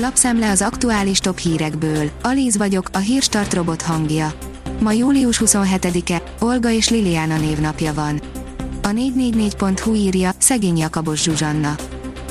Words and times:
Lapszemle 0.00 0.50
az 0.50 0.62
aktuális 0.62 1.18
top 1.18 1.38
hírekből. 1.38 2.10
Alíz 2.22 2.56
vagyok, 2.56 2.88
a 2.92 2.98
hírstart 2.98 3.54
robot 3.54 3.82
hangja. 3.82 4.32
Ma 4.80 4.92
július 4.92 5.42
27-e, 5.44 6.22
Olga 6.40 6.70
és 6.70 6.88
Liliana 6.88 7.36
névnapja 7.36 7.94
van. 7.94 8.20
A 8.82 8.88
444.hu 8.88 9.94
írja, 9.94 10.30
szegény 10.38 10.78
Jakabos 10.78 11.22
Zsuzsanna. 11.22 11.74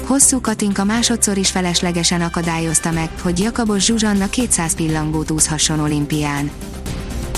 Hosszú 0.05 0.41
Katinka 0.41 0.83
másodszor 0.83 1.37
is 1.37 1.51
feleslegesen 1.51 2.21
akadályozta 2.21 2.91
meg, 2.91 3.09
hogy 3.21 3.39
Jakabos 3.39 3.85
Zsuzsanna 3.85 4.29
200 4.29 4.75
pillangót 4.75 5.31
úszhasson 5.31 5.79
olimpián. 5.79 6.51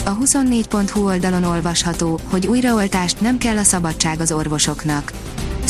A 0.06 0.18
24.hu 0.18 1.06
oldalon 1.06 1.44
olvasható, 1.44 2.20
hogy 2.30 2.48
újraoltást 2.48 3.22
nem 3.22 3.38
kell 3.38 3.58
a 3.58 3.64
szabadság 3.64 4.20
az 4.20 4.32
orvosoknak. 4.32 5.12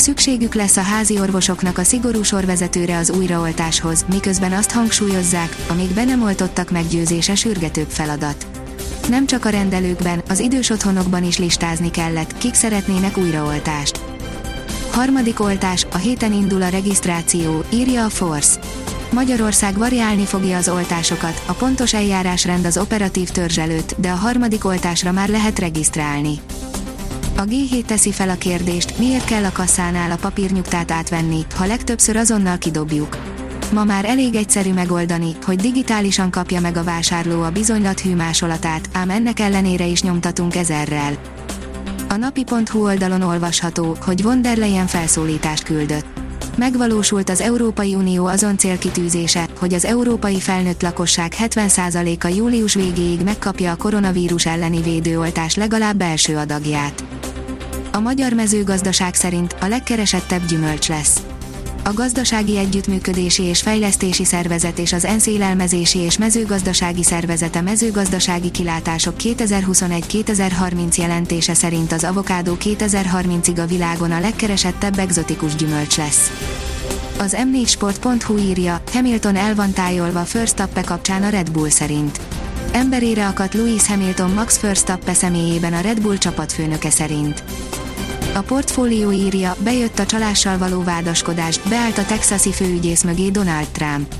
Szükségük 0.00 0.54
lesz 0.54 0.76
a 0.76 0.82
házi 0.82 1.20
orvosoknak 1.20 1.78
a 1.78 1.84
szigorú 1.84 2.22
sorvezetőre 2.22 2.96
az 2.96 3.10
újraoltáshoz, 3.10 4.04
miközben 4.12 4.52
azt 4.52 4.70
hangsúlyozzák, 4.70 5.56
amíg 5.68 5.94
be 5.94 6.04
nem 6.04 6.22
oltottak 6.22 6.70
meggyőzése 6.70 7.34
sürgetőbb 7.34 7.88
feladat. 7.88 8.46
Nem 9.08 9.26
csak 9.26 9.44
a 9.44 9.48
rendelőkben, 9.48 10.22
az 10.28 10.38
idős 10.38 10.70
otthonokban 10.70 11.24
is 11.24 11.38
listázni 11.38 11.90
kellett, 11.90 12.38
kik 12.38 12.54
szeretnének 12.54 13.16
újraoltást. 13.16 14.00
Harmadik 14.90 15.40
oltás, 15.40 15.86
a 15.92 15.96
héten 15.96 16.32
indul 16.32 16.62
a 16.62 16.68
regisztráció, 16.68 17.64
írja 17.72 18.04
a 18.04 18.10
Force. 18.10 18.60
Magyarország 19.12 19.78
variálni 19.78 20.24
fogja 20.24 20.56
az 20.56 20.68
oltásokat, 20.68 21.42
a 21.46 21.52
pontos 21.52 21.94
eljárásrend 21.94 22.64
az 22.64 22.78
operatív 22.78 23.28
törzs 23.28 23.58
előtt, 23.58 23.94
de 23.98 24.10
a 24.10 24.16
harmadik 24.16 24.64
oltásra 24.64 25.12
már 25.12 25.28
lehet 25.28 25.58
regisztrálni. 25.58 26.40
A 27.40 27.44
G7 27.44 27.84
teszi 27.84 28.12
fel 28.12 28.28
a 28.28 28.34
kérdést, 28.34 28.98
miért 28.98 29.24
kell 29.24 29.44
a 29.44 29.52
kasszánál 29.52 30.10
a 30.10 30.16
papírnyugtát 30.16 30.90
átvenni, 30.90 31.46
ha 31.54 31.66
legtöbbször 31.66 32.16
azonnal 32.16 32.58
kidobjuk. 32.58 33.18
Ma 33.72 33.84
már 33.84 34.04
elég 34.04 34.34
egyszerű 34.34 34.72
megoldani, 34.72 35.36
hogy 35.44 35.60
digitálisan 35.60 36.30
kapja 36.30 36.60
meg 36.60 36.76
a 36.76 36.84
vásárló 36.84 37.42
a 37.42 37.50
bizonylat 37.50 38.00
hűmásolatát, 38.00 38.88
ám 38.92 39.10
ennek 39.10 39.40
ellenére 39.40 39.84
is 39.84 40.02
nyomtatunk 40.02 40.54
ezerrel. 40.54 41.12
A 42.08 42.16
napi.hu 42.16 42.82
oldalon 42.82 43.22
olvasható, 43.22 43.96
hogy 44.00 44.22
von 44.22 44.42
der 44.42 44.56
Leyen 44.56 44.86
felszólítást 44.86 45.62
küldött. 45.62 46.06
Megvalósult 46.56 47.30
az 47.30 47.40
Európai 47.40 47.94
Unió 47.94 48.26
azon 48.26 48.58
célkitűzése, 48.58 49.48
hogy 49.58 49.72
az 49.72 49.84
európai 49.84 50.40
felnőtt 50.40 50.82
lakosság 50.82 51.32
70%-a 51.38 52.26
július 52.26 52.74
végéig 52.74 53.20
megkapja 53.20 53.72
a 53.72 53.76
koronavírus 53.76 54.46
elleni 54.46 54.82
védőoltás 54.82 55.54
legalább 55.54 56.00
első 56.00 56.36
adagját. 56.36 57.04
A 57.92 58.00
magyar 58.00 58.32
mezőgazdaság 58.32 59.14
szerint 59.14 59.56
a 59.60 59.66
legkeresettebb 59.66 60.46
gyümölcs 60.46 60.88
lesz. 60.88 61.22
A 61.84 61.92
Gazdasági 61.92 62.58
Együttműködési 62.58 63.42
és 63.42 63.60
Fejlesztési 63.60 64.24
Szervezet 64.24 64.78
és 64.78 64.92
az 64.92 65.04
ENSZ 65.04 65.26
élelmezési 65.26 65.98
és 65.98 66.18
mezőgazdasági 66.18 67.02
szervezete 67.02 67.60
mezőgazdasági 67.60 68.50
kilátások 68.50 69.14
2021-2030 69.18 70.96
jelentése 70.98 71.54
szerint 71.54 71.92
az 71.92 72.04
avokádó 72.04 72.56
2030-ig 72.60 73.62
a 73.62 73.66
világon 73.66 74.10
a 74.10 74.20
legkeresettebb 74.20 74.98
egzotikus 74.98 75.54
gyümölcs 75.54 75.96
lesz. 75.96 76.30
Az 77.18 77.36
m4sport.hu 77.38 78.36
írja, 78.36 78.82
Hamilton 78.92 79.36
el 79.36 79.54
van 79.54 79.72
tájolva 79.72 80.20
First 80.20 80.68
kapcsán 80.84 81.22
a 81.22 81.28
Red 81.28 81.50
Bull 81.50 81.68
szerint. 81.68 82.20
Emberére 82.72 83.26
akadt 83.26 83.54
Lewis 83.54 83.86
Hamilton 83.86 84.30
Max 84.30 84.60
Verstappen 84.60 85.14
személyében 85.14 85.72
a 85.72 85.80
Red 85.80 86.00
Bull 86.00 86.16
csapatfőnöke 86.18 86.90
szerint. 86.90 87.42
A 88.34 88.40
portfólió 88.40 89.12
írja, 89.12 89.56
bejött 89.58 89.98
a 89.98 90.06
csalással 90.06 90.58
való 90.58 90.82
vádaskodás, 90.82 91.58
beállt 91.58 91.98
a 91.98 92.04
texasi 92.04 92.52
főügyész 92.52 93.02
mögé 93.02 93.28
Donald 93.28 93.66
Trump. 93.66 94.14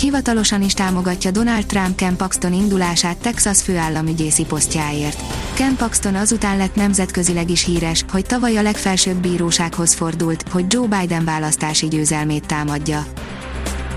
Hivatalosan 0.00 0.62
is 0.62 0.74
támogatja 0.74 1.30
Donald 1.30 1.66
Trump 1.66 1.96
Ken 1.96 2.16
Paxton 2.16 2.52
indulását 2.52 3.16
Texas 3.16 3.62
főállamügyészi 3.62 4.44
posztjáért. 4.44 5.22
Ken 5.54 5.76
Paxton 5.76 6.14
azután 6.14 6.56
lett 6.56 6.74
nemzetközileg 6.74 7.50
is 7.50 7.64
híres, 7.64 8.04
hogy 8.12 8.26
tavaly 8.26 8.56
a 8.56 8.62
legfelsőbb 8.62 9.16
bírósághoz 9.16 9.94
fordult, 9.94 10.44
hogy 10.50 10.64
Joe 10.68 10.86
Biden 10.86 11.24
választási 11.24 11.88
győzelmét 11.88 12.46
támadja. 12.46 13.06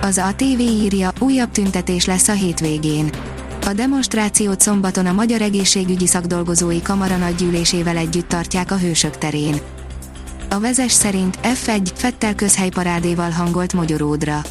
Az 0.02 0.18
ATV 0.18 0.60
írja, 0.60 1.12
újabb 1.20 1.52
tüntetés 1.52 2.06
lesz 2.06 2.28
a 2.28 2.34
hétvégén. 2.34 3.10
A 3.66 3.74
demonstrációt 3.74 4.62
szombaton 4.62 5.06
a 5.06 5.12
Magyar 5.12 5.42
Egészségügyi 5.42 6.08
Szakdolgozói 6.08 6.82
Kamara 6.82 7.18
nagygyűlésével 7.18 7.98
együtt 7.98 8.28
tartják 8.28 8.72
a 8.72 8.78
Hősök 8.78 9.18
terén. 9.18 9.56
A 10.50 10.60
vezes 10.60 10.92
szerint 10.92 11.40
F1 11.44 11.92
Fettel 11.96 12.36
közhelyparádéval 12.36 13.30
hangolt 13.30 13.74
Mogyoródra. 13.74 14.42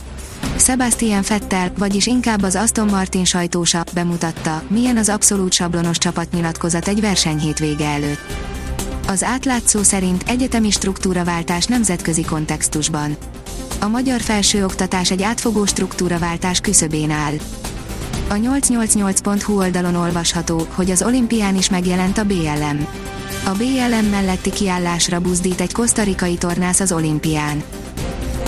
Sebastian 0.57 1.23
Fettel, 1.23 1.73
vagyis 1.79 2.07
inkább 2.07 2.43
az 2.43 2.55
Aston 2.55 2.89
Martin 2.89 3.25
sajtósa, 3.25 3.85
bemutatta, 3.95 4.63
milyen 4.69 4.97
az 4.97 5.09
abszolút 5.09 5.53
sablonos 5.53 5.99
csapatnyilatkozat 5.99 6.89
egy 6.89 7.01
versenyhétvége 7.01 7.87
előtt. 7.87 8.21
Az 9.07 9.23
átlátszó 9.23 9.83
szerint 9.83 10.25
egyetemi 10.27 10.71
struktúraváltás 10.71 11.67
nemzetközi 11.67 12.23
kontextusban. 12.23 13.17
A 13.81 13.89
magyar 13.89 14.21
felsőoktatás 14.21 15.11
egy 15.11 15.23
átfogó 15.23 15.65
struktúraváltás 15.65 16.61
küszöbén 16.61 17.11
áll. 17.11 17.35
A 18.31 18.35
888.hu 18.35 19.59
oldalon 19.59 19.95
olvasható, 19.95 20.67
hogy 20.75 20.91
az 20.91 21.03
olimpián 21.03 21.57
is 21.57 21.71
megjelent 21.71 22.19
a 22.19 22.25
BLM. 22.25 22.87
A 23.45 23.51
BLM 23.51 24.07
melletti 24.11 24.51
kiállásra 24.51 25.21
buzdít 25.21 25.61
egy 25.61 25.73
kosztarikai 25.73 26.37
tornász 26.37 26.81
az 26.81 26.93
olimpián. 26.93 27.63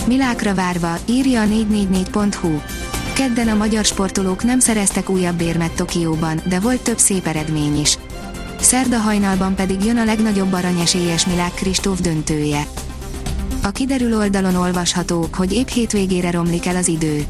Milákra 0.07 0.55
várva, 0.55 0.99
írja 1.07 1.41
a 1.41 1.45
444.hu. 1.45 2.61
Kedden 3.15 3.49
a 3.49 3.55
magyar 3.55 3.85
sportolók 3.85 4.45
nem 4.45 4.59
szereztek 4.59 5.11
újabb 5.11 5.41
érmet 5.41 5.73
Tokióban, 5.73 6.41
de 6.49 6.61
volt 6.61 6.83
több 6.83 6.99
szép 6.99 7.27
eredmény 7.27 7.81
is. 7.81 7.99
Szerda 8.61 8.99
hajnalban 8.99 9.55
pedig 9.55 9.85
jön 9.85 9.99
a 9.99 10.05
legnagyobb 10.05 10.53
aranyesélyes 10.53 11.27
Milák 11.27 11.55
Kristóf 11.55 12.01
döntője. 12.01 12.67
A 13.63 13.71
kiderül 13.71 14.17
oldalon 14.17 14.55
olvasható, 14.55 15.29
hogy 15.37 15.53
épp 15.53 15.69
hétvégére 15.69 16.31
romlik 16.31 16.67
el 16.67 16.77
az 16.77 16.89
idő. 16.89 17.27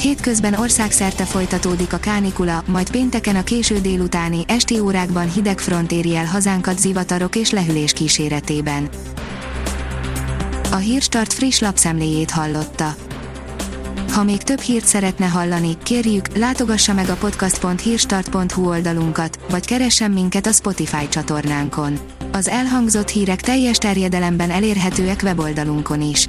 Hétközben 0.00 0.54
országszerte 0.54 1.24
folytatódik 1.24 1.92
a 1.92 1.96
kánikula, 1.96 2.62
majd 2.66 2.90
pénteken 2.90 3.36
a 3.36 3.44
késő 3.44 3.80
délutáni, 3.80 4.44
esti 4.46 4.78
órákban 4.78 5.32
hideg 5.32 5.58
front 5.58 5.92
éri 5.92 6.16
el 6.16 6.24
hazánkat 6.24 6.78
zivatarok 6.78 7.36
és 7.36 7.50
lehűlés 7.50 7.92
kíséretében. 7.92 8.88
A 10.70 10.76
Hírstart 10.76 11.32
friss 11.32 11.58
lapszemléjét 11.58 12.30
hallotta. 12.30 12.94
Ha 14.12 14.22
még 14.22 14.42
több 14.42 14.60
hírt 14.60 14.84
szeretne 14.84 15.26
hallani, 15.26 15.76
kérjük, 15.82 16.36
látogassa 16.36 16.92
meg 16.92 17.08
a 17.08 17.14
podcast.hírstart.hu 17.14 18.68
oldalunkat, 18.68 19.38
vagy 19.50 19.66
keressen 19.66 20.10
minket 20.10 20.46
a 20.46 20.52
Spotify 20.52 21.08
csatornánkon. 21.08 21.98
Az 22.32 22.48
elhangzott 22.48 23.08
hírek 23.08 23.40
teljes 23.40 23.78
terjedelemben 23.78 24.50
elérhetőek 24.50 25.20
weboldalunkon 25.22 26.02
is. 26.02 26.28